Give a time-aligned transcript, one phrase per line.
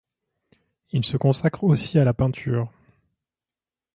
[0.93, 2.71] Il se consacre aussi à la peinture.